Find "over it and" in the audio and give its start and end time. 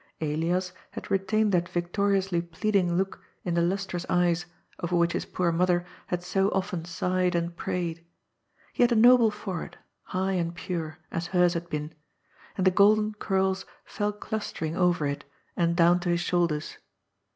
14.75-15.75